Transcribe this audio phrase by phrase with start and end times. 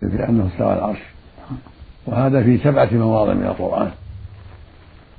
[0.00, 0.98] في أنه استوى العرش.
[2.06, 3.90] وهذا في سبعة مواضع من القرآن.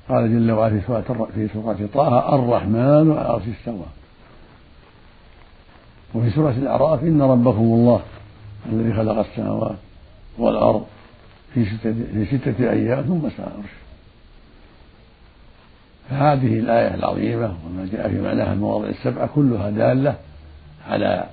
[0.09, 3.85] قال جل وعلا في سورة في سورة طه الرحمن على العرش استوى.
[6.15, 8.01] وفي سورة الأعراف إن ربكم الله
[8.71, 9.75] الذي خلق السماوات
[10.37, 10.85] والأرض
[11.53, 13.71] في ستة في ستة أيام ثم استوى العرش.
[16.09, 20.15] فهذه الآية العظيمة وما جاء في معناها المواضع السبعة كلها دالة
[20.89, 21.25] على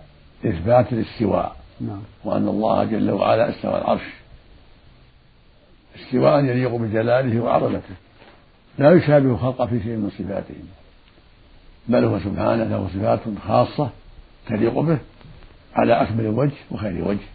[0.46, 1.56] إثبات الاستواء.
[1.80, 2.02] نعم.
[2.24, 4.02] وأن الله جل وعلا استوى العرش.
[5.96, 7.94] استواء يليق بجلاله وعظمته.
[8.78, 10.54] لا يشابه خلقه في شيء من صفاته.
[11.88, 13.90] بل هو سبحانه له صفات خاصة
[14.48, 14.98] تليق به
[15.74, 17.28] على أكمل وجه وخير وجه.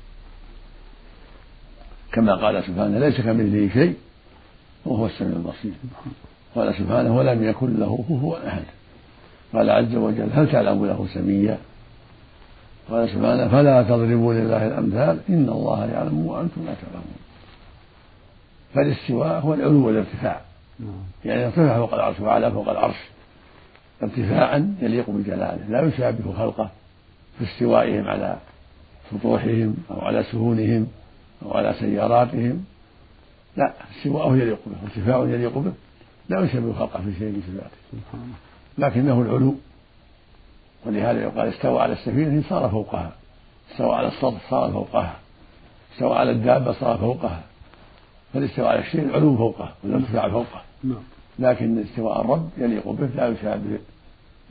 [2.11, 3.95] كما قال سبحانه ليس كمثله شيء
[4.85, 5.73] وهو السميع البصير.
[6.55, 8.63] قال سبحانه ولم يكن له كفوا أحد.
[9.53, 11.57] قال عز وجل هل تعلم له سميا؟
[12.89, 17.17] قال سبحانه فلا تضربوا لله الأمثال إن الله يعلم وأنتم لا تعلمون.
[18.73, 20.41] فالاستواء هو العلو والارتفاع.
[20.79, 20.89] نعم.
[21.25, 22.95] يعني ارتفع فوق العرش وعلى فوق العرش.
[24.03, 26.69] ارتفاعا يليق بجلاله لا يشابه خلقه
[27.39, 28.37] في استوائهم على
[29.11, 30.87] سطوحهم أو على سهولهم
[31.45, 32.65] أو على سياراتهم.
[33.57, 35.73] لا استواءه يليق به ارتفاع يليق به.
[36.29, 37.77] لا يشبه خلقه في شيء من صفاته.
[38.77, 39.55] لكنه العلو.
[40.85, 43.11] ولهذا يقال استوى على السفينة صار فوقها.
[43.71, 45.15] استوى على السطح صار فوقها.
[45.93, 47.43] استوى على الدابة صار فوقها.
[48.33, 50.61] فالاستواء على الشيء العلو فوقه والارتفاع فوقه.
[50.83, 51.03] نعم.
[51.39, 53.79] لكن استواء الرب يليق به لا يشابه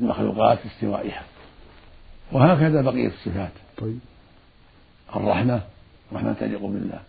[0.01, 1.23] المخلوقات في استوائها.
[2.33, 3.53] وهكذا بقية الصفات.
[3.79, 3.99] طيب.
[5.17, 5.61] الرحمة
[6.13, 7.01] رحمة تليق بالله.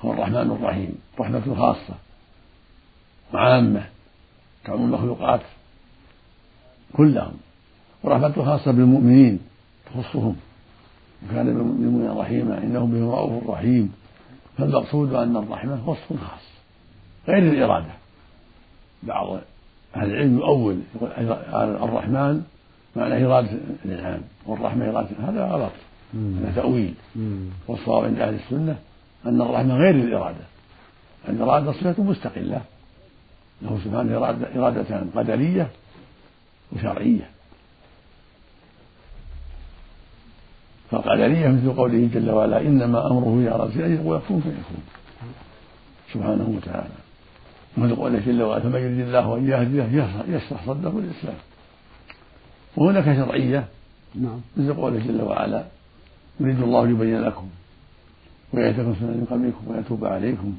[0.00, 1.94] هو الرحمن الرحيم رحمة خاصة
[3.32, 3.86] وعامة
[4.64, 5.40] تعم المخلوقات
[6.96, 7.32] كلهم.
[8.04, 9.40] ورحمة خاصة بالمؤمنين
[9.86, 10.36] تخصهم.
[11.24, 13.92] وكان بالمؤمنين رحيما إنه بهم رؤوف رحيم.
[14.58, 16.44] فالمقصود أن الرحمة وصف خاص
[17.28, 17.92] غير الإرادة.
[19.02, 19.38] بعض
[19.96, 21.10] أهل العلم يؤول يقول
[21.88, 22.42] الرحمن
[22.96, 23.50] معنى إرادة
[23.84, 25.72] الإنعام والرحمة إرادة هذا غلط.
[26.14, 26.94] هذا تأويل.
[27.68, 28.76] والصواب عند أهل السنة
[29.26, 30.44] أن الرحمة غير الإرادة.
[31.28, 32.60] الإرادة صفة مستقلة.
[33.62, 35.70] له سبحانه إرادة إرادتان قدرية
[36.72, 37.30] وشرعية.
[41.02, 44.82] فالقدرية مثل قوله جل وعلا إنما أمره إذا أراد شيئا يقول كن فيكون
[46.12, 46.94] سبحانه وتعالى.
[47.76, 51.36] مثل قوله جل وعلا فمن يريد الله أن يهديه يشرح صدره الإسلام
[52.76, 53.64] وهناك شرعية.
[54.14, 54.40] نعم.
[54.56, 55.64] مثل قوله جل وعلا
[56.40, 57.48] يريد الله ليبين لكم
[58.52, 60.54] ويهديكم سنة من قبلكم ويتوب عليكم.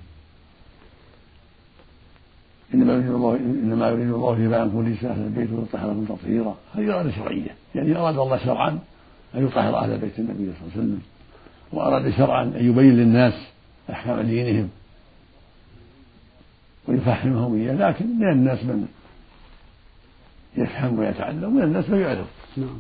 [2.74, 6.56] إنما يريد الله إنما يريد الله ليبين عنكم رجس أهل البيت ويطهركم تطهيرا.
[6.76, 7.56] هذه اراده شرعية.
[7.76, 8.80] يعني أراد الله شرعا
[9.36, 11.02] أن يطهر أهل بيت النبي صلى الله عليه وسلم
[11.72, 13.34] وأراد شرعا أن يبين للناس
[13.90, 14.70] أحكام دينهم
[16.88, 18.88] ويفهمهم إياه لكن من الناس من
[20.58, 22.26] يفهم ويتعلم ومن الناس من يعرض
[22.58, 22.80] نعم.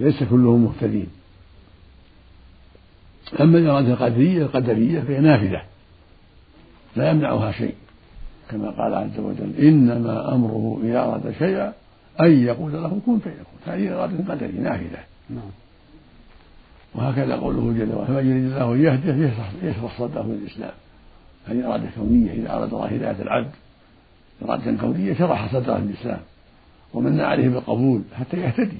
[0.00, 1.06] ليس كلهم مهتدين.
[3.40, 5.62] أما الإرادة القدرية القدرية فهي نافذة
[6.96, 7.74] لا يمنعها شيء.
[8.50, 11.72] كما قال عز وجل إنما أمره إذا أراد شيئا
[12.20, 13.44] أن يقول له كن فيكون.
[13.66, 14.98] هذه إرادة قدرية نافذة.
[15.30, 15.50] نعم.
[17.04, 19.32] وهكذا قوله جل وعلا فمن يريد الله أن يهديه
[19.62, 20.72] يشرح صدره للإسلام
[21.46, 23.50] هذه إرادة كونية إذا أراد الله هداية العبد
[24.42, 26.20] إرادة كونية شرح صدره للإسلام
[26.94, 28.78] ومن عليه بالقبول حتى يهتدي.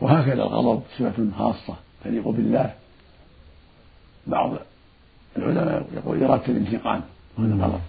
[0.00, 2.74] وهكذا الغضب صفة خاصة تليق بالله.
[4.26, 4.52] بعض
[5.36, 7.02] العلماء يقول إرادة الانتقام
[7.38, 7.80] وهذا غلط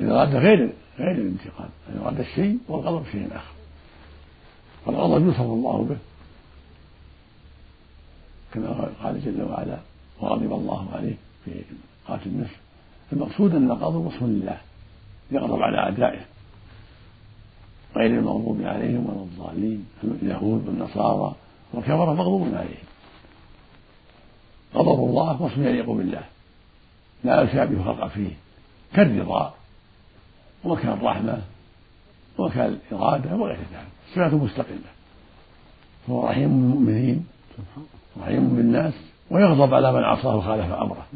[0.00, 1.68] الإرادة غير غير الانتقام.
[1.88, 3.59] الإرادة الشيء والغضب شيء آخر.
[4.86, 5.96] والغضب يوصف الله به.
[8.54, 9.78] كما قال جل وعلا
[10.20, 11.14] وغضب الله عليه
[11.44, 11.62] في
[12.08, 12.54] قاتل النفس.
[13.12, 14.58] المقصود أن الغضب وصف لله
[15.30, 16.20] يغضب على أعدائه.
[17.96, 21.34] غير المغضوب عليهم ولا الضالين اليهود والنصارى
[21.72, 22.84] والكفرة مغضوب عليهم.
[24.74, 26.24] غضب الله وصف يليق بالله.
[27.24, 28.30] لا يشابه خلق فيه.
[28.94, 29.54] كالرضا
[30.64, 31.42] وكالرحمة.
[32.38, 34.90] وكالإرادة وغير ذلك صفات مستقلة.
[36.06, 37.26] فهو رحيم بالمؤمنين
[38.22, 38.94] رحيم بالناس
[39.30, 41.06] ويغضب على من عصاه وخالف أمره.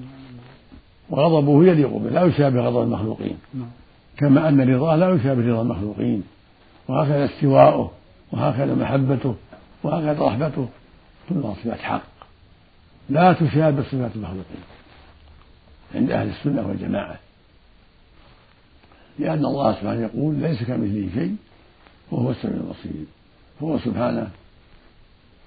[1.11, 3.39] وغضبه يليق به لا يشابه غضب المخلوقين.
[4.17, 6.23] كما أن رضاه لا يشابه رضا المخلوقين.
[6.89, 7.91] وهكذا استواؤه
[8.33, 9.35] وهكذا محبته
[9.83, 10.69] وهكذا رحمته.
[11.29, 12.03] كلها صفات حق.
[13.09, 14.63] لا تشابه صفات المخلوقين.
[15.95, 17.19] عند أهل السنة والجماعة.
[19.19, 21.37] لأن الله سبحانه يقول ليس كمثله شيء
[22.11, 23.05] وهو السميع البصير.
[23.63, 24.31] هو سبحانه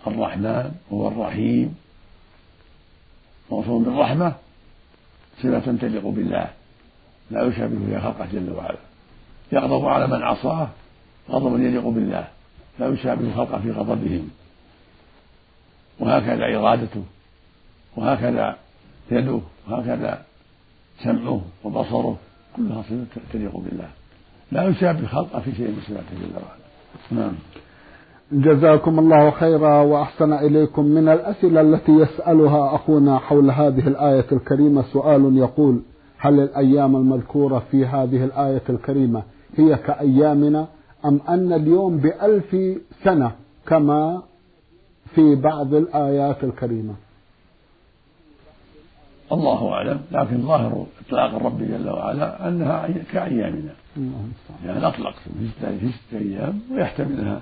[0.08, 1.76] الرحمن وهو الرحيم.
[3.52, 4.34] موصول بالرحمة
[5.38, 6.50] صفة تليق بالله.
[7.32, 8.78] لا يشابه فيها خلقه جل وعلا.
[9.52, 10.70] يغضب على من عصاه
[11.30, 12.28] غضبا يليق بالله.
[12.80, 14.30] لا يشابه خلقه في غضبهم.
[16.00, 17.04] وهكذا إرادته
[17.96, 18.58] وهكذا
[19.12, 20.26] يده وهكذا
[21.04, 22.18] سمعه وبصره.
[22.58, 23.88] كلها صفة تليق بالله.
[24.52, 27.34] لا يشابه خلقه في شيء من صفاته جل وعلا نعم.
[28.32, 34.82] جزاكم الله خيرا وأحسن إليكم من الأسئلة التي يسألها أخونا حول هذه الآية الكريمة.
[34.94, 35.82] سؤال يقول
[36.18, 39.24] هل الأيام المذكورة في هذه الآية الكريمة
[39.56, 40.68] هي كأيامنا
[41.06, 42.56] أم أن اليوم بألف
[43.04, 43.32] سنة
[43.68, 44.22] كما
[45.16, 46.94] في بعض الآيات الكريمة؟
[49.32, 53.74] الله أعلم لكن ظاهر إطلاق الرب جل وعلا أنها كايامنا
[54.66, 55.14] يعني اطلق
[55.60, 57.42] في سته أيام ويحتملها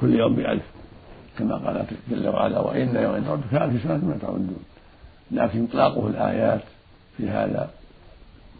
[0.00, 0.62] كل يوم بألف
[1.38, 4.64] كما قال جل وعلا وإن يوم ربك ألف سنة مما تعدون.
[5.30, 6.60] لكن إطلاقه الآيات
[7.16, 7.70] في هذا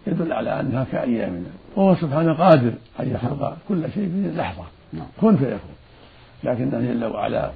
[0.07, 5.07] يدل على أنها كأيامنا وهو سبحانه قادر أن يخلق كل شيء في لحظة نعم.
[5.21, 5.75] كن فيكون.
[6.45, 7.51] لكنه جل وعلا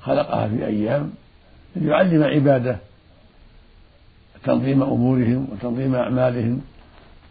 [0.00, 1.12] خلقها في أيام
[1.76, 2.78] ليعلم عباده
[4.44, 6.60] تنظيم أمورهم وتنظيم أعمالهم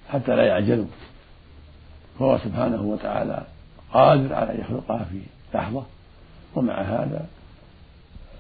[0.10, 0.88] حتى لا يعجلوا.
[2.20, 3.44] فهو سبحانه وتعالى
[3.94, 5.22] قادر على أن يخلقها في
[5.54, 5.86] لحظة
[6.56, 7.26] ومع هذا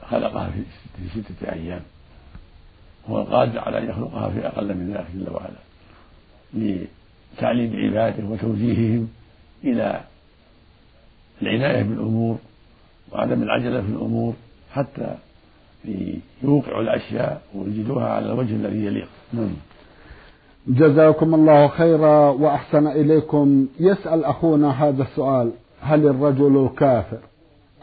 [0.09, 0.49] خلقها
[0.97, 1.81] في ستة أيام.
[3.09, 5.67] هو القادر على أن يخلقها في أقل من ذلك جل وعلا
[6.53, 9.09] لتعليم عباده وتوجيههم
[9.63, 10.01] إلى
[11.41, 12.37] العناية بالأمور
[13.11, 14.33] وعدم العجلة في الأمور
[14.73, 15.15] حتى
[16.43, 19.07] يوقعوا الأشياء ويجدوها على الوجه الذي يليق.
[19.33, 19.53] نعم.
[20.67, 23.67] جزاكم الله خيرا وأحسن إليكم.
[23.79, 25.51] يسأل أخونا هذا السؤال.
[25.81, 27.19] هل الرجل الكافر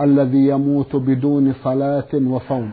[0.01, 2.71] الذي يموت بدون صلاة وصوم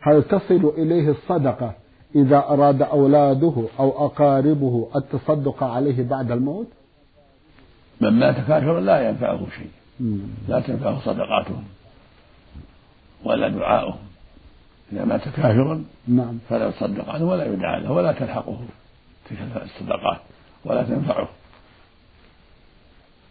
[0.00, 1.74] هل تصل إليه الصدقة
[2.14, 6.66] إذا أراد أولاده أو أقاربه التصدق عليه بعد الموت؟
[8.00, 9.70] من مات كافرا لا ينفعه شيء.
[10.48, 11.64] لا تنفعه صدقاتهم
[13.24, 14.05] ولا دعاؤهم.
[14.92, 16.38] إذا مات كافرا نعم.
[16.48, 18.58] فلا يصدق عنه ولا يدعى له ولا تلحقه
[19.30, 20.20] تلك الصدقات
[20.64, 21.28] ولا تنفعه.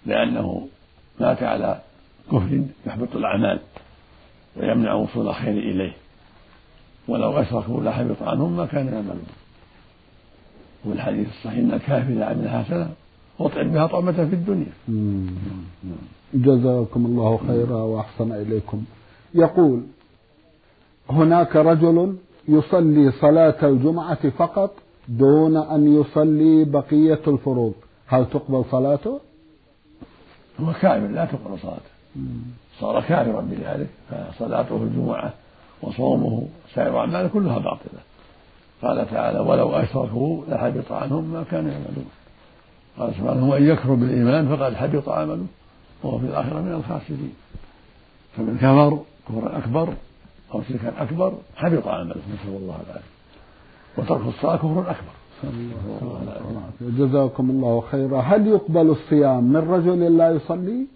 [0.05, 0.67] لأنه
[1.19, 1.81] مات على
[2.31, 3.59] كفر يحبط الأعمال
[4.55, 5.93] ويمنع وصول الخير إليه.
[7.07, 9.27] ولو أشركوا لحبط عنهم ما كانوا يعملون.
[10.85, 12.89] والحديث الصحيح أن الكافر إذا عمل حسنة
[13.39, 14.73] أطعم بها طعمة في الدنيا.
[16.33, 18.83] جزاكم الله خيرا وأحسن إليكم.
[19.33, 19.83] يقول
[21.09, 22.15] هناك رجل
[22.47, 24.71] يصلي صلاة الجمعة فقط
[25.07, 27.73] دون أن يصلي بقية الفروض.
[28.07, 29.19] هل تقبل صلاته؟
[30.61, 31.95] هو كافر لا تقبل صلاته.
[32.79, 35.33] صار كافرا بذلك فصلاته الجمعة
[35.81, 37.99] وصومه سائر أعماله كلها باطلة.
[38.81, 42.09] قال تعالى ولو أشركوا لحبط عنهم ما كانوا يعملون.
[42.99, 45.45] قال سبحانه ومن يكفر بالإيمان فقد حبط عمله
[46.03, 47.33] وهو في الآخرة من الخاسرين.
[48.37, 48.99] فمن كفر
[49.29, 49.93] كفرا أكبر
[50.55, 53.15] أو شركا أكبر حبط عمله نسأل الله العافية.
[53.97, 55.13] وترك الصلاة كفر أكبر.
[56.81, 58.21] جزاكم الله خيرا.
[58.21, 60.87] هل يقبل الصيام من رجل لا يصلي؟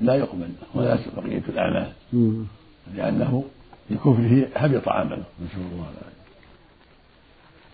[0.00, 1.92] لا يقبل ولا بقية الأعمال.
[2.94, 3.44] لأنه
[3.90, 5.24] بكفره حبط عمله.
[5.44, 6.12] نسأل الله العافية.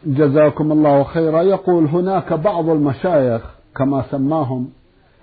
[0.06, 1.42] جزاكم الله خيرا.
[1.42, 3.42] يقول هناك بعض المشايخ
[3.76, 4.70] كما سماهم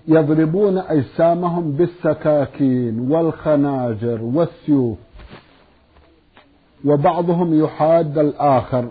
[0.07, 4.97] يضربون أجسامهم بالسكاكين والخناجر والسيوف.
[6.85, 8.89] وبعضهم يحاد الآخر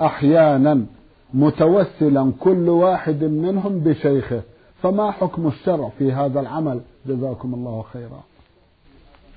[0.00, 0.86] أحيانا
[1.34, 4.42] متوسلا كل واحد منهم بشيخه
[4.82, 8.22] فما حكم الشرع في هذا العمل؟ جزاكم الله خيرا.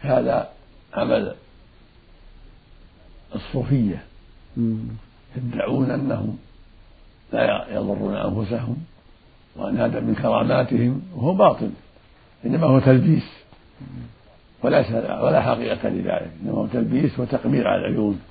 [0.01, 0.49] هذا
[0.93, 1.35] عمل
[3.35, 4.03] الصوفية.
[5.37, 6.37] يدعون أنهم
[7.33, 8.75] لا يضرون أنفسهم
[9.55, 11.69] وأن هذا من كراماتهم وهو باطل
[12.45, 13.29] إنما هو تلبيس.
[14.63, 18.21] وليس ولا حقيقة لذلك إنما تلبيس وتقمير على العيون.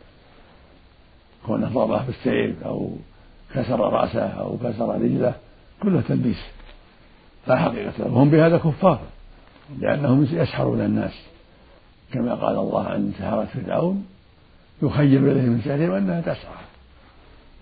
[1.47, 2.91] كونه ضربه بالسيف أو
[3.55, 5.35] كسر رأسه أو كسر رجله
[5.83, 6.45] كله تلبيس.
[7.47, 8.07] لا حقيقة له.
[8.07, 9.01] وهم بهذا كفار
[9.79, 11.23] لأنهم يسحرون الناس.
[12.13, 14.07] كما قال الله عن سحرة فرعون
[14.83, 16.65] يخيل إليهم من سحرهم أنها تسعى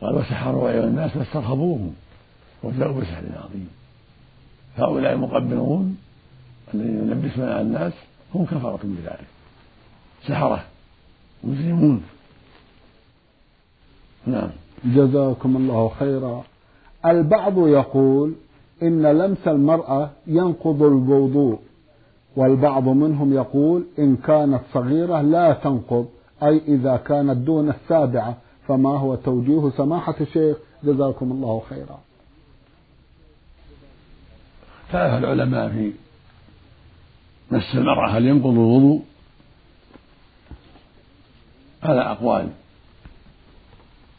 [0.00, 1.94] قال وسحروا أيها الناس فاسترهبوهم.
[2.62, 3.68] وجاءوا بسحر عظيم.
[4.76, 5.97] هؤلاء المقبلون
[6.75, 7.92] الذين يلبسون على الناس
[8.34, 9.26] هم كفرة بذلك.
[10.28, 10.64] سحرة.
[11.44, 12.02] مسلمون.
[14.26, 14.50] نعم.
[14.84, 16.44] جزاكم الله خيرا.
[17.06, 18.32] البعض يقول
[18.82, 21.58] إن لمس المرأة ينقض الوضوء
[22.36, 26.06] والبعض منهم يقول إن كانت صغيرة لا تنقض
[26.42, 28.36] أي إذا كانت دون السابعة
[28.68, 31.98] فما هو توجيه سماحة الشيخ؟ جزاكم الله خيرا.
[34.84, 35.92] اختلف العلماء في
[37.50, 39.04] مس المرأة هل ينقض الوضوء؟
[41.82, 42.50] على أقوال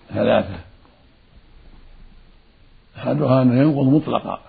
[0.09, 0.59] ثلاثة.
[2.97, 4.41] أحدها أنه ينقض مطلقا.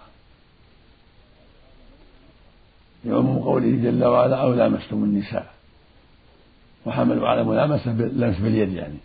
[3.05, 5.55] يعم قوله جل وعلا أو لامستم النساء.
[6.87, 8.99] وحملوا على ملامسة لمس باليد يعني.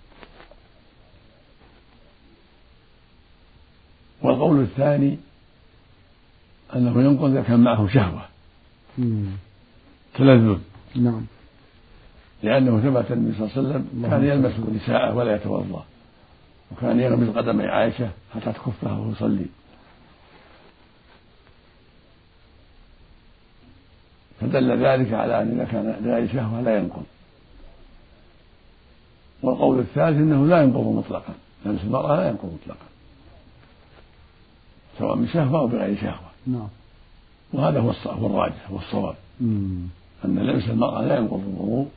[4.22, 5.18] والقول الثاني
[6.75, 8.25] أنه ينقض إذا كان معه شهوة.
[10.15, 10.60] تلذذ
[10.96, 11.25] نعم.
[12.44, 15.86] لأنه ثبت النبي صلى الله عليه وسلم كان يلمس نساءه ولا يتوضأ
[16.72, 19.46] وكان يغمز قدمي عائشة حتى تكفها وهو يصلي
[24.41, 27.03] فدل ذلك على أن إذا كان لغير شهوة لا ينقض.
[29.44, 31.34] والقول الثالث أنه لا ينقض مطلقا.
[31.65, 32.86] لمس المرأة لا ينقض مطلقا.
[35.00, 36.32] سواء بشهوة أو بغير شهوة.
[36.48, 36.68] نعم.
[37.53, 39.15] وهذا هو هو الراجح والصواب
[40.25, 41.88] أن لمس المرأة لا ينقض الوضوء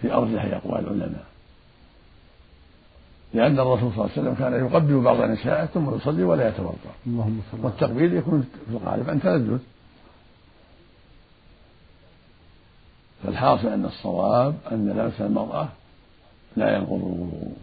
[0.00, 1.24] في أرجح أقوال العلماء.
[3.34, 6.94] لأن الرسول صلى الله عليه وسلم كان يقبل بعض نسائه ثم يصلي ولا يتوضأ.
[7.06, 9.58] اللهم صل والتقبيل يكون في الغالب عن تلذذ.
[13.22, 15.68] فالحاصل أن الصواب أن لمس المرأة
[16.56, 17.56] لا ينقض الوضوء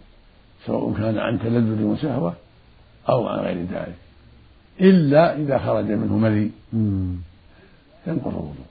[0.65, 2.34] سواء كان عن تلذذ وشهوة
[3.10, 3.96] أو عن غير ذلك
[4.81, 6.51] إلا إذا خرج منه مذي
[8.07, 8.65] ينقض الوضوء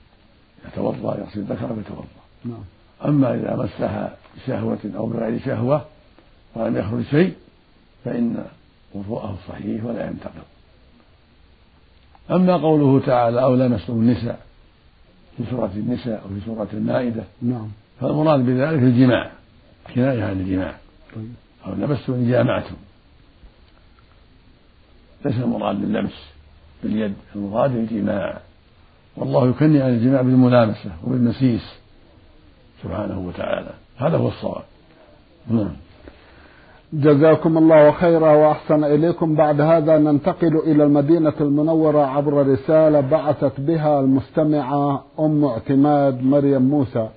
[0.67, 2.05] يتوضأ يغسل ذكره ويتوضأ.
[2.45, 2.63] نعم.
[3.05, 5.85] أما إذا مسها بشهوة أو بغير شهوة
[6.55, 7.33] ولم يخرج شيء
[8.05, 8.45] فإن
[8.93, 10.43] وضوءه صحيح ولا ينتقض.
[12.31, 14.39] أما قوله تعالى أو لمستم النساء
[15.37, 17.67] في سورة النساء أو في سورة المائدة نعم.
[18.01, 19.31] فالمراد بذلك الجماع
[19.95, 20.77] كناية عن الجماع.
[21.15, 21.33] طيب.
[21.65, 22.75] أو لمستم إن جامعتم.
[25.25, 26.29] ليس المراد باللمس
[26.83, 28.41] باليد المراد الجماع.
[29.17, 31.79] والله يكني عن الجماع بالملامسة وبالمسيس.
[32.83, 33.69] سبحانه وتعالى.
[33.97, 34.63] هذا هو الصواب.
[35.49, 35.71] نعم.
[36.93, 39.35] جزاكم الله خيرا وأحسن إليكم.
[39.35, 47.09] بعد هذا ننتقل إلى المدينة المنورة عبر رسالة بعثت بها المستمعة أم اعتماد مريم موسى.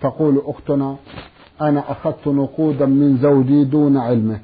[0.00, 0.96] تقول أختنا
[1.60, 4.40] أنا أخذت نقودا من زوجي دون علمه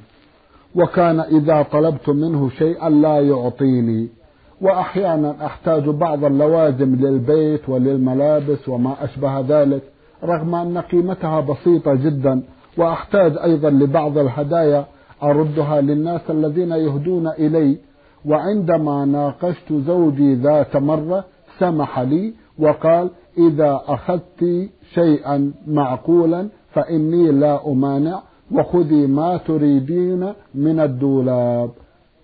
[0.75, 4.20] وكان إذا طلبت منه شيئا لا يعطيني.
[4.61, 9.81] وأحيانا أحتاج بعض اللوازم للبيت وللملابس وما أشبه ذلك
[10.23, 12.43] رغم أن قيمتها بسيطة جدا
[12.77, 14.85] وأحتاج أيضا لبعض الهدايا
[15.23, 17.77] أردها للناس الذين يهدون إلي.
[18.25, 21.25] وعندما ناقشت زوجي ذات مرة
[21.59, 31.69] سمح لي وقال إذا أخذت شيئا معقولا فإني لا أمانع وخذي ما تريدين من الدولاب.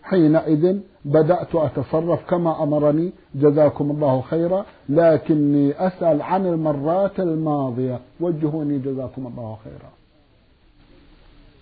[0.03, 3.11] حينئذ بدأت أتصرف كما أمرني.
[3.35, 4.65] جزاكم الله خيرا.
[4.89, 7.99] لكني أسأل عن المرات الماضية.
[8.19, 9.91] وجهوني جزاكم الله خيرا.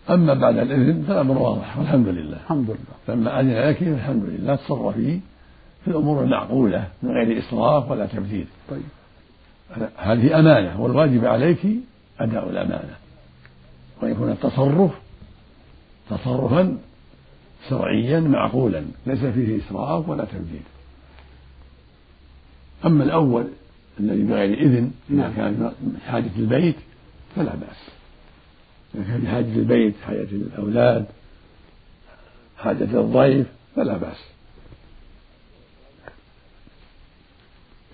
[0.09, 2.37] أما بعد الإذن فالأمر واضح والحمد لله.
[2.37, 3.15] الحمد لله.
[3.15, 5.19] لما أذن لك فالحمد لله تصرفي
[5.83, 8.47] في الأمور المعقولة من غير إسراف ولا تبذير.
[8.69, 8.83] طيب.
[9.97, 11.67] هذه أمانة والواجب عليك
[12.19, 12.95] أداء الأمانة.
[14.03, 14.91] ويكون التصرف
[16.09, 16.77] تصرفا
[17.69, 18.85] شرعيا معقولا.
[19.05, 20.61] ليس فيه إسراف ولا تبذير
[22.85, 23.47] أما الأول
[23.99, 25.35] الذي بغير إذن إذا نعم.
[25.35, 25.71] كان
[26.07, 26.75] حاجة البيت
[27.35, 27.89] فلا بأس.
[28.95, 31.05] إذا كان في حاجة البيت حاجة الأولاد
[32.57, 34.17] حاجة الضيف فلا بأس.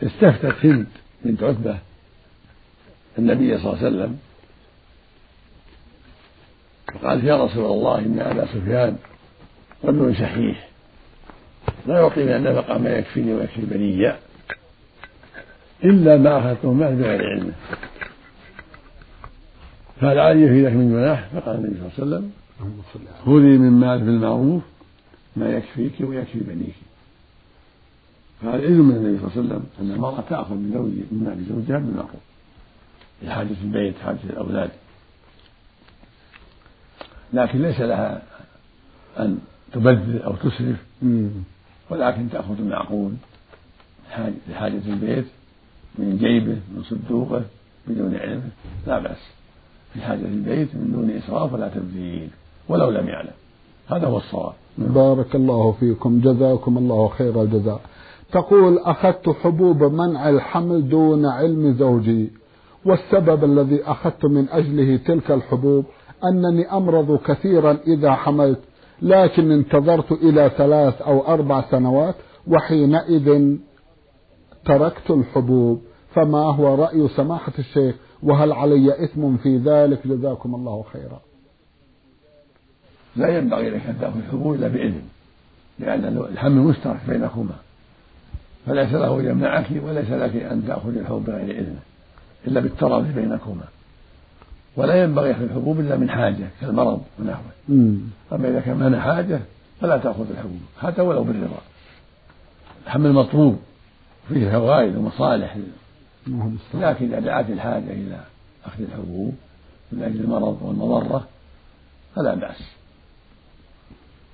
[0.04, 0.88] استفتت هند
[1.26, 1.78] بنت عتبة
[3.18, 4.20] النبي صلى الله عليه وسلم
[6.94, 8.98] فقالت يا رسول الله إن أبا سفيان
[9.84, 10.68] رجل شحيح
[11.88, 14.14] لا يعطي من النفقة ما يكفيني ويكفي بني
[15.84, 17.54] إلا ما أخذته معه بغير علمه
[20.02, 22.32] فهل علي في ذلك من جناح فقال النبي صلى الله عليه وسلم
[23.26, 24.64] خذي من مال بالمعروف
[25.36, 26.76] ما يكفيك ويكفي بنيك.
[28.42, 31.46] فهذا إذن من النبي صلى الله عليه وسلم أن المرأة تأخذ من زوج من مال
[31.50, 32.22] زوجها بالمعروف؟
[33.24, 34.70] لحاجة البيت حاجة الأولاد.
[37.34, 38.22] لكن ليس لها
[39.20, 39.40] أن
[39.74, 40.86] تبذر أو تسرف.
[41.90, 43.12] ولكن تأخذ المعقول
[44.50, 45.26] لحاجة البيت
[46.00, 47.44] من جيبه من صندوقه
[47.88, 48.50] بدون علمه
[48.88, 49.18] لا بأس.
[49.94, 52.30] في حاجة البيت من دون إسراف ولا تبذير
[52.70, 53.34] ولو لم يعلم.
[53.88, 54.54] هذا هو الصواب.
[54.78, 56.20] بارك الله فيكم.
[56.20, 57.82] جزاكم الله خير الجزاء.
[58.32, 62.30] تقول أخذت حبوب منع الحمل دون علم زوجي.
[62.86, 65.86] والسبب الذي أخذت من أجله تلك الحبوب
[66.24, 68.60] أنني أمرض كثيرا إذا حملت.
[69.02, 72.16] لكن انتظرت إلى ثلاث أو أربع سنوات
[72.48, 73.58] وحينئذ
[74.66, 75.82] تركت الحبوب.
[76.16, 81.22] فما هو رأي سماحة الشيخ؟ وهل علي إثم في ذلك؟ جزاكم الله خيرا.
[83.16, 85.02] لا ينبغي لك أن تأخذ الحبوب إلا بإذن
[85.80, 87.56] لأن الحمل مشترك بينكما
[88.66, 91.80] فليس له يمنعك وليس لك أن تأخذ الحبوب بغير إذنه
[92.48, 93.64] إلا بالتراضي بينكما.
[94.76, 97.52] ولا ينبغي أخذ الحبوب إلا من حاجة كالمرض ونحوه
[98.32, 99.40] أما إذا كان من حاجة
[99.82, 101.62] فلا تأخذ الحبوب حتى ولو بالرضا.
[102.86, 103.60] الحمل مطلوب
[104.30, 105.58] فيه فوائد ومصالح.
[106.74, 108.20] لكن إذا دعت الحاجة إلى
[108.66, 109.36] أخذ الحبوب
[109.92, 111.28] من أجل المرض والمضرة
[112.16, 112.72] فلا بأس.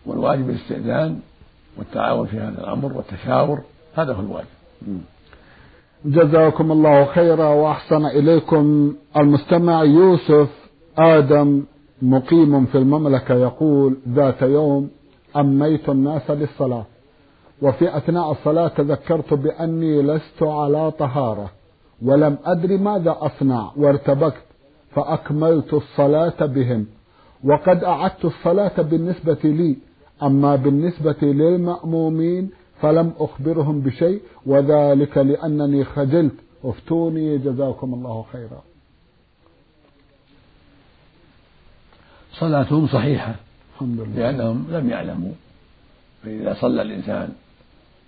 [0.06, 1.20] والواجب الاستئذان
[1.78, 3.62] والتعاون في هذا الأمر والتشاور
[3.96, 4.48] هذا هو الواجب.
[6.06, 8.94] جزاكم الله خيرا وأحسن إليكم.
[9.18, 10.50] المستمع يوسف
[10.98, 11.64] آدم
[12.02, 14.90] مقيم في المملكة يقول ذات يوم
[15.36, 16.86] أميت الناس للصلاة
[17.62, 21.52] وفي أثناء الصلاة تذكرت بأني لست على طهارة
[22.06, 24.44] ولم أدري ماذا أصنع وارتبكت
[24.96, 26.86] فأكملت الصلاة بهم
[27.44, 29.78] وقد أعدت الصلاة بالنسبة لي
[30.24, 32.50] أما بالنسبة للمأمومين
[32.82, 36.34] فلم أخبرهم بشيء وذلك لأنني خجلت.
[36.64, 38.62] افتوني جزاكم الله خيرا.
[42.34, 43.36] صلاتهم صحيحة
[43.74, 44.16] الحمد لله.
[44.16, 45.32] لأنهم لم يعلموا.
[46.24, 47.34] فإذا صلى الإنسان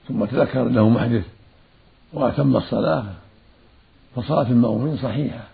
[0.07, 1.25] ثم تذكر أنه محدث
[2.13, 3.05] وأتم الصلاة
[4.15, 5.47] فصلاة المأمومين صحيحة.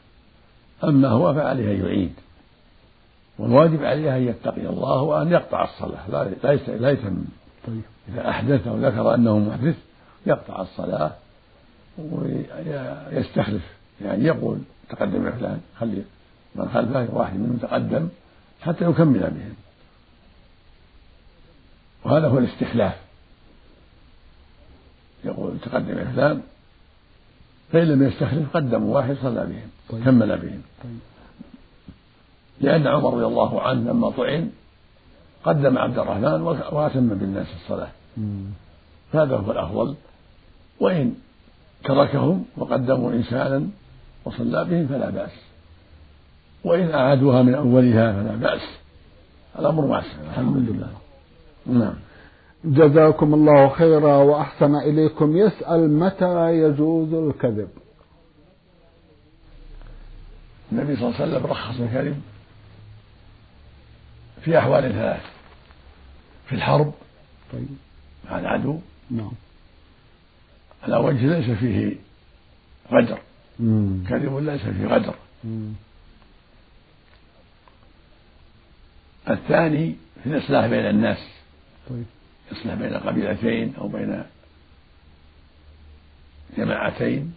[0.83, 2.13] أما هو فعليه أن يعيد
[3.39, 7.23] والواجب عليه أن يتقي الله وأن يقطع الصلاة لا لا يتم
[7.67, 7.81] طيب.
[8.09, 9.75] إذا أحدث أو ذكر أنه محدث
[10.25, 11.11] يقطع الصلاة
[11.97, 13.63] ويستخلف
[14.01, 14.59] يعني يقول
[14.89, 16.03] تقدم يا فلان خلي
[16.55, 18.09] من خلفه واحد منهم تقدم
[18.61, 19.53] حتى يكمل بهم
[22.03, 22.95] وهذا هو الاستخلاف
[25.23, 26.41] يقول تقدم يا فلان
[27.71, 30.03] فإن لم يستخلف قدموا واحد صلى بهم طيب.
[30.03, 30.99] كمل بهم طيب.
[32.61, 34.51] لأن عمر رضي الله عنه لما طعن
[35.45, 37.87] قدم عبد الرحمن وأتم بالناس الصلاة.
[39.13, 39.95] هذا هو الأفضل.
[40.79, 41.13] وإن
[41.83, 43.67] تركهم وقدموا إنسانا
[44.25, 45.31] وصلى بهم فلا بأس.
[46.63, 48.61] وإن أعادوها من أولها فلا بأس.
[49.59, 50.89] الأمر واسع الحمد لله.
[51.65, 51.93] نعم.
[52.65, 55.37] جزاكم الله خيرا وأحسن إليكم.
[55.37, 57.69] يسأل متى يجوز الكذب؟
[60.71, 62.21] النبي صلى الله عليه وسلم رخص الكذب
[64.41, 65.34] في أحوال ثلاث.
[66.47, 66.93] في الحرب.
[67.53, 67.67] طيب.
[68.25, 68.79] مع العدو
[69.11, 69.31] نعم.
[70.83, 71.95] على وجه ليس فيه
[72.91, 73.19] غدر.
[74.09, 75.15] كذب ليس فيه غدر.
[75.43, 75.73] مم.
[79.29, 81.27] الثاني في الإصلاح بين الناس.
[81.89, 82.05] طيب.
[82.51, 84.23] يصلح بين قبيلتين أو بين
[86.57, 87.35] جماعتين.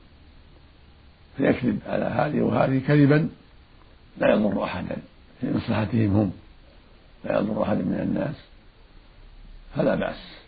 [1.37, 3.29] فيكذب على هذه وهذه كذبا.
[4.18, 4.97] لا يضر أحدا.
[5.40, 6.33] في مصلحتهم هم.
[7.25, 8.47] لا يضر أحد من الناس.
[9.76, 10.38] فلا بأس.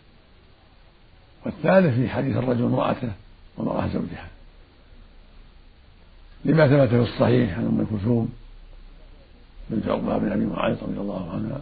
[1.45, 3.11] والثالث في حديث الرجل امرأته
[3.57, 4.27] وامرأة زوجها.
[6.45, 8.33] لما ثبت في الصحيح عن أم كلثوم
[9.69, 11.61] بنت عقبة بن أبي معيط رضي الله عنها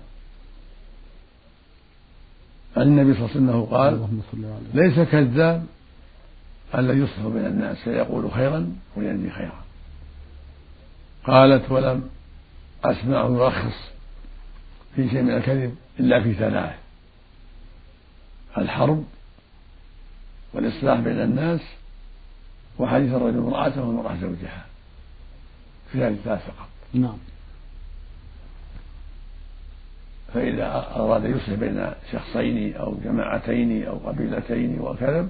[2.78, 4.08] عن النبي صلى الله عليه وسلم قال
[4.74, 5.66] ليس كذاب
[6.76, 9.64] الذي يصلح بين الناس فيقول خيرا وينمي خيرا.
[11.24, 12.10] قالت ولم
[12.84, 13.90] أسمع يرخص
[14.96, 16.79] في شيء من الكذب إلا في ثلاث
[18.58, 19.04] الحرب
[20.54, 21.62] والإصلاح بين الناس
[22.80, 24.66] وحديث الرجل امرأته والمرأة زوجها
[25.92, 26.70] في هذه الثلاث فقط.
[26.94, 27.18] نعم.
[30.34, 35.30] فإذا أراد يصلح بين شخصين أو جماعتين أو قبيلتين وكذب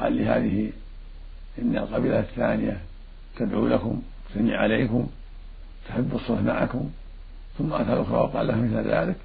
[0.00, 0.72] قال لهذه
[1.58, 2.80] إن القبيلة الثانية
[3.36, 5.06] تدعو لكم تثني عليكم
[5.88, 6.90] تحب الصلح معكم
[7.58, 9.16] ثم أتى الأخرى وقال لها مثل ذلك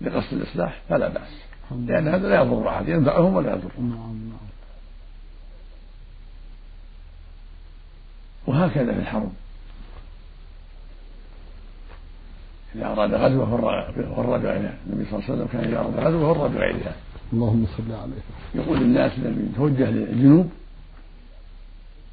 [0.00, 1.51] لقصد الإصلاح فلا بأس.
[1.70, 4.48] لأن هذا لا يضر أحد ينفعهم ولا يضرهم نعم نعم.
[8.46, 9.32] وهكذا في الحرب.
[12.74, 16.48] إذا أراد غزوة فر بغيرها النبي صلى الله عليه وسلم كان إذا أراد غزوة فر
[16.48, 16.94] بغيرها
[17.32, 18.22] اللهم صل عليه.
[18.54, 20.50] يقول للناس الذي يتوجه للجنوب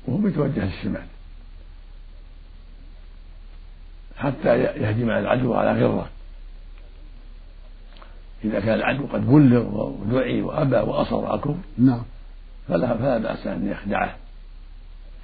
[0.07, 1.05] وهم يتوجه للشمال.
[4.17, 6.09] حتى يهجم على العدو على غرة.
[8.43, 12.04] إذا كان العدو قد بلغ ودعي وأبى وأصر الكفر نعم.
[12.67, 14.15] فلا فلا بأس أن يخدعه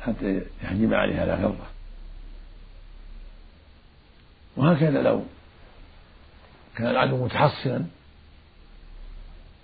[0.01, 1.67] حتى يحجب عليه على غره
[4.57, 5.23] وهكذا لو
[6.75, 7.85] كان العدو متحصنا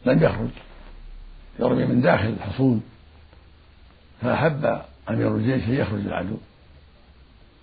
[0.05, 0.49] لم يخرج
[1.59, 2.83] يرمي من داخل الحصون
[4.21, 6.37] فأحب أمير الجيش أن يخرج العدو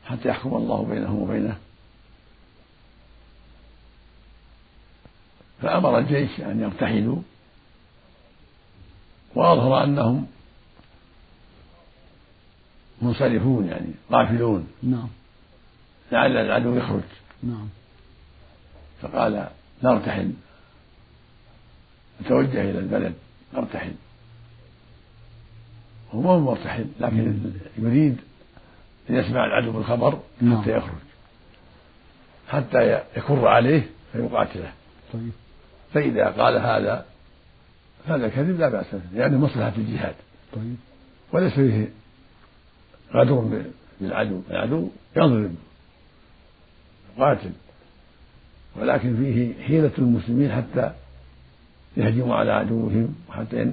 [0.05, 1.57] حتى يحكم الله بينه وبينه.
[5.63, 7.19] فأمر الجيش أن يرتحلوا
[9.35, 10.27] وأظهر أنهم
[13.03, 14.69] منصرفون يعني غافلون.
[14.83, 15.09] نعم.
[16.13, 17.03] لعل العدو يخرج.
[17.43, 17.69] نعم.
[19.03, 19.49] فقال
[19.83, 20.33] نرتحل.
[22.23, 23.15] نتوجه إلى البلد
[23.55, 23.93] نرتحل.
[26.15, 28.17] هو ما هو مرتحل لكن يريد
[29.11, 30.63] أن يسمع العدو بالخبر نعم.
[30.63, 31.09] حتى يخرج.
[32.49, 34.73] حتى يكر عليه فيقاتله.
[35.13, 35.33] طيب.
[35.95, 37.05] فإذا قال هذا
[38.07, 40.15] هذا كذب لا بأس به لأنه مصلحة الجهاد.
[40.53, 40.77] طيب.
[41.33, 41.89] وليس فيه
[43.15, 43.65] غدر
[44.01, 45.55] بالعدو العدو يضرب
[47.17, 47.51] يقاتل.
[48.77, 50.93] ولكن فيه حيلة المسلمين حتى
[51.97, 53.73] يهجموا على عدوهم وحتى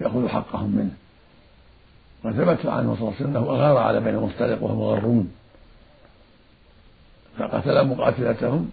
[0.00, 0.94] يأخذوا حقهم منه.
[2.24, 5.32] وثبت عنه صلى الله عليه وسلم أنه أغار على بني مصطلق وهم غرون
[7.38, 8.70] فقتل مقاتلتهم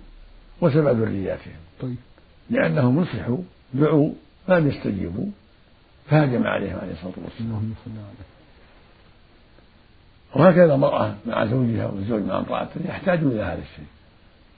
[0.62, 1.60] وسبع ذرياتهم.
[1.82, 1.96] طيب.
[2.52, 3.38] لانهم نصحوا
[3.74, 4.12] دعوا
[4.48, 5.26] فلم يستجيبوا
[6.10, 7.74] فهجم عليهم عليه الصلاة والسلام.
[10.36, 13.86] وهكذا المرأة مع زوجها والزوج مع امرأته يحتاجون إلى هذا الشيء.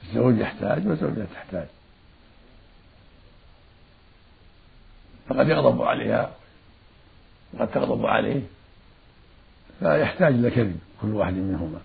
[0.04, 1.68] الزوج يحتاج والزوجة تحتاج.
[5.28, 6.32] فقد يغضب عليها
[7.54, 8.42] وقد تغضب عليه
[9.80, 11.80] فيحتاج إلى كذب كل واحد منهما.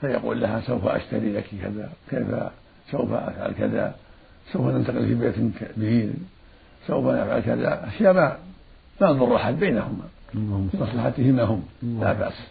[0.00, 2.26] فيقول لها سوف أشتري لك كذا كيف
[2.90, 3.94] سوف أفعل كذا.
[4.52, 5.34] سوف ننتقل في بيت
[5.76, 6.10] كبير
[6.86, 7.88] سوف نفعل كذا.
[7.88, 8.36] أشياء ما
[9.00, 12.46] ما تضر أحد بينهما لمصلحتهما هم لا بأس.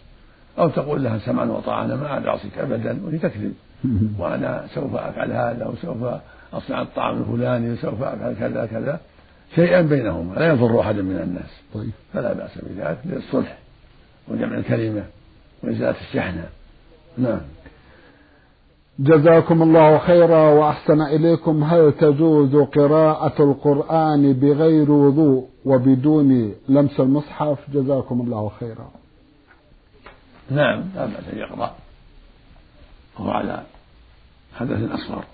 [0.58, 3.54] أو تقول لها سمعا وطاعة أنا ما عاد أعصيك أبدا وهي تكذب.
[4.18, 6.20] وأنا سوف أفعل هذا وسوف
[6.52, 9.00] أصنع الطعام الفلاني وسوف أفعل كذا كذا.
[9.54, 11.60] شيئا بينهما لا يضر أحدا من الناس.
[11.74, 11.90] طيب.
[12.12, 13.58] فلا بأس بذلك للصلح
[14.28, 15.04] وجمع الكلمة
[15.62, 16.48] وإزالة الشحنة.
[17.18, 17.40] نعم.
[19.00, 21.64] جزاكم الله خيرا وأحسن إليكم.
[21.64, 28.90] هل تجوز قراءة القرآن بغير وضوء وبدون لمس المصحف؟ جزاكم الله خيرا.
[30.50, 31.74] نعم لا بأس أن يقرأ.
[33.18, 33.62] وهو على
[34.54, 35.24] حدث أصغر.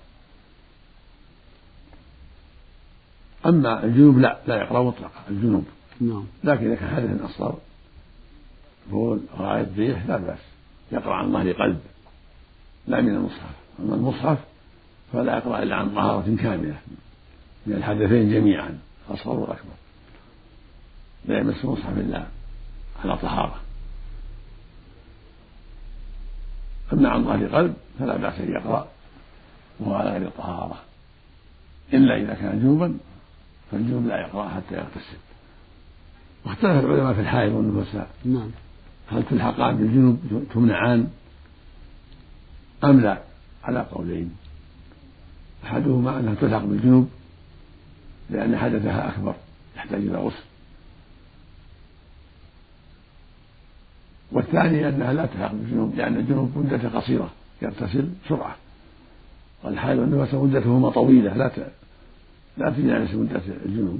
[3.45, 5.63] أما الجنوب لا لا يقرأ مطلقا الجنوب.
[6.01, 6.23] نعم.
[6.43, 7.55] لكن إذا كان حدث أصغر
[8.91, 10.39] بول غائط ريح لا بأس.
[10.91, 11.79] يقرأ عن ظهر قلب.
[12.87, 13.55] لا من المصحف.
[13.79, 14.37] أما المصحف
[15.13, 16.77] فلا يقرأ إلا عن طهارة كاملة.
[17.65, 19.73] من الحدثين جميعا الأصغر والأكبر
[21.25, 22.23] لا يمس المصحف إلا
[23.03, 23.55] على طهارة.
[26.93, 28.87] أما عن ظهر قلب فلا بأس أن يقرأ
[29.79, 30.77] وهو على غير طهارة.
[31.93, 32.97] إلا إذا كان جنوبا
[33.71, 35.17] فالجنوب لا يقرأ حتى يغتسل.
[36.45, 38.49] واختلف العلماء في الحائض والنفساء نعم.
[39.07, 40.19] هل تلحقان بالجنوب
[40.53, 41.07] تمنعان؟
[42.83, 43.17] أم لا؟
[43.63, 44.35] على قولين.
[45.63, 47.09] أحدهما أنها تلحق بالجنوب
[48.29, 49.35] لأن حدثها أكبر
[49.75, 50.43] يحتاج إلى غسل.
[54.31, 57.29] والثاني أنها لا تلحق بالجنوب لأن الجنوب مدته قصيرة
[57.61, 58.55] يغتسل بسرعة.
[59.63, 61.51] والحائض والنفس مدتهما طويلة لا
[62.57, 63.99] لا تجانس مدة الجنوب.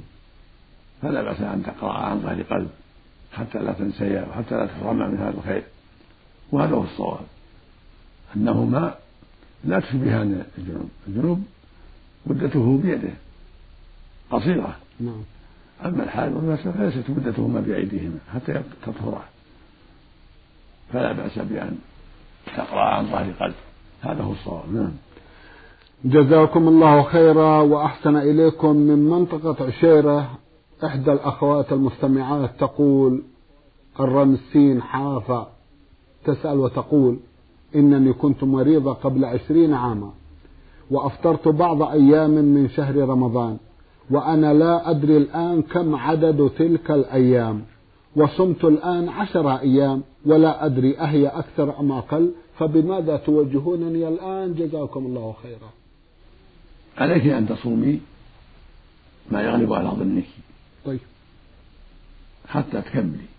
[1.02, 2.70] فلا بأس أن تقرأ عن ظهر قلب
[3.32, 5.62] حتى لا تنسيا وحتى لا تحرما من هذا الخير.
[6.52, 7.37] وهذا هو الصواب.
[8.36, 8.94] أنهما
[9.64, 10.88] لا تشبهان الجنوب.
[11.08, 11.42] الجنوب
[12.26, 13.14] مدته بيده
[14.30, 14.76] قصيرة.
[15.00, 15.22] نعم.
[15.84, 19.24] أما الحائض والنفس فليست مدتهما بأيديهما حتى تطهرا.
[20.92, 21.78] فلا بأس بأن
[22.56, 23.54] تقرأ عن ظهر قلب.
[24.02, 24.74] هذا هو الصواب.
[24.74, 24.92] نعم.
[26.04, 30.38] جزاكم الله خيرا وأحسن إليكم من منطقة عشيرة.
[30.84, 33.22] إحدى الأخوات المستمعات تقول
[34.00, 35.46] الرمسين حافة
[36.24, 37.18] تسأل وتقول
[37.74, 40.10] إنني كنت مريضة قبل عشرين عاما
[40.90, 43.56] وأفطرت بعض أيام من شهر رمضان
[44.10, 47.64] وأنا لا أدري الآن كم عدد تلك الأيام
[48.16, 55.34] وصمت الآن عشر أيام ولا أدري أهي أكثر أم أقل فبماذا توجهونني الآن؟ جزاكم الله
[55.42, 55.70] خيرا.
[56.98, 58.00] عليك أن تصومي
[59.30, 60.24] ما يغلب على ظنك.
[60.84, 61.00] طيب.
[62.48, 63.37] حتى تكملي.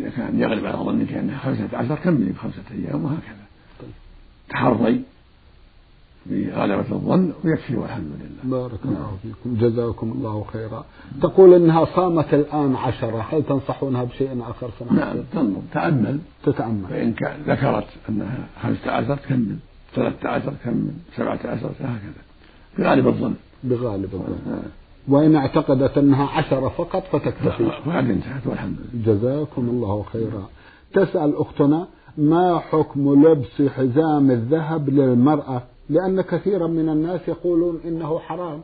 [0.00, 3.44] إذا كان يغلب على ظنك أنها خمسة عشر كملي بخمسة أيام وهكذا.
[4.48, 5.02] تحري
[6.26, 8.58] بغلبة الظن ويكفي والحمد لله.
[8.58, 9.56] بارك الله فيكم.
[9.56, 10.84] جزاكم الله خيرا.
[11.22, 16.18] تقول إنها صامت الآن عشرة هل تنصحونها بشيء آخر سمعت نعم تنظر تأمل.
[16.44, 16.86] تتأمل.
[16.90, 19.56] فإن كان ذكرت أنها خمسة عشر تكمل
[19.94, 22.22] ثلاثة عشر تكمل سبعة عشر هكذا.
[22.78, 23.34] بغالب الظن.
[23.64, 24.52] بغالب الظن.
[24.52, 24.79] آه.
[25.08, 27.62] وإن اعتقدت أنها عشرة فقط فتكتفي.
[27.62, 29.14] وقد انتهت والحمد لله.
[29.14, 30.48] جزاكم الله خيرا.
[30.92, 31.86] تسأل أختنا
[32.18, 38.60] ما حكم لبس حزام الذهب للمرأة؟ لأن كثيرا من الناس يقولون إنه حرام.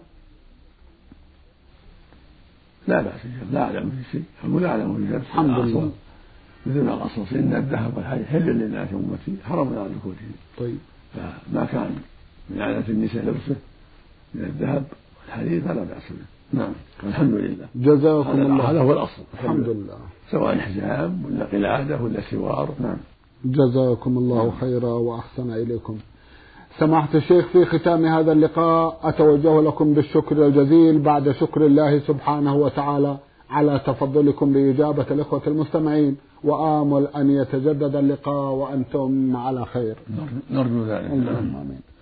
[2.88, 3.20] لا بأس
[3.52, 4.24] لا أعلم في شيء.
[4.44, 5.16] أقول لا أعلم في شيء.
[5.16, 5.90] الحمد لله.
[6.66, 10.32] مثل ما قصص إن الذهب والحديد حل للناس أمتي حرم على ذكورهم.
[10.58, 10.78] طيب.
[11.14, 11.90] فما كان
[12.50, 13.56] من عادة النساء لبسه
[14.34, 14.84] من الذهب
[15.26, 16.72] والحديد فلا بأس به نعم.
[17.04, 17.66] والحمد لله.
[17.76, 19.22] جزاكم الله هذا هو الأصل.
[19.34, 19.96] الحمد لله.
[20.30, 22.68] سواء حزام ولا قلادة ولا سوار.
[22.80, 22.96] نعم.
[23.44, 25.96] جزاكم الله خيرا وأحسن إليكم.
[26.78, 33.16] سماحة الشيخ في ختام هذا اللقاء أتوجه لكم بالشكر الجزيل بعد شكر الله سبحانه وتعالى
[33.50, 36.16] على تفضلكم بإجابة الإخوة المستمعين.
[36.44, 39.96] وآمل أن يتجدد اللقاء وأنتم على خير.
[40.50, 41.10] نرجو ذلك.
[41.10, 41.95] اللهم آمين.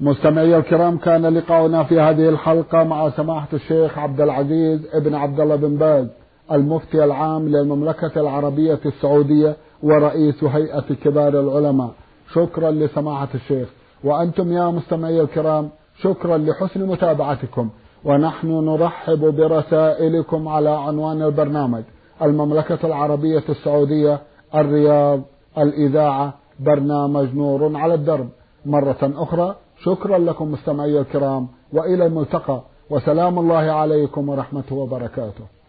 [0.00, 5.56] مستمعي الكرام كان لقاؤنا في هذه الحلقة مع سماحة الشيخ عبد العزيز ابن عبد الله
[5.56, 6.06] بن باز
[6.52, 11.90] المفتي العام للمملكة العربية السعودية ورئيس هيئة كبار العلماء.
[12.34, 13.68] شكرا لسماحة الشيخ.
[14.04, 15.68] وأنتم يا مستمعي الكرام
[16.02, 17.68] شكرا لحسن متابعتكم.
[18.04, 21.82] ونحن نرحب برسائلكم على عنوان البرنامج
[22.22, 24.20] المملكة العربية السعودية
[24.54, 25.20] الرياض
[25.58, 28.28] الإذاعة برنامج نور على الدرب.
[28.66, 35.59] مرة أخرى شكرا لكم مستمعي الكرام وإلى الملتقى وسلام الله عليكم ورحمته وبركاته.